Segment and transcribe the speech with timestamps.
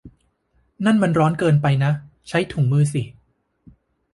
[0.85, 1.91] นั่นมันร้อนเกินไปนะ!
[2.27, 3.03] ใช้ถุงมือสิ!